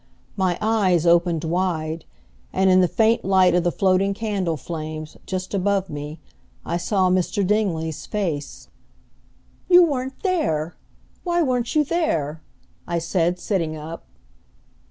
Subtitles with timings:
[0.35, 2.05] My eyes opened wide,
[2.51, 6.19] and in the faint light of the floating candle flames, just above me,
[6.65, 7.45] I saw Mr.
[7.45, 8.67] Dingley's face.
[9.69, 10.75] "You weren't there!
[11.23, 12.41] Why weren't you there?"
[12.87, 14.03] I said, sitting up.